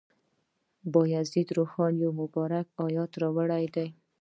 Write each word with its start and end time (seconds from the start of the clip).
بایزید 0.93 1.49
روښان 1.57 1.93
یو 2.03 2.11
مبارک 2.21 2.67
آیت 2.85 3.11
راوړی 3.21 3.65
دی. 3.75 3.87